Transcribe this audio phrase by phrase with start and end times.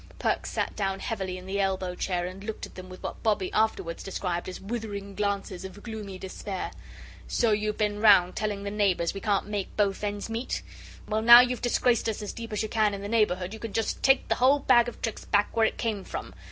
[0.17, 3.53] Perks sat down heavily in the elbow chair and looked at them with what Bobbie
[3.53, 6.71] afterwards described as withering glances of gloomy despair.
[7.27, 10.63] "So you've been round telling the neighbours we can't make both ends meet?
[11.07, 13.73] Well, now you've disgraced us as deep as you can in the neighbourhood, you can
[13.73, 16.33] just take the whole bag of tricks back w'ere it come from.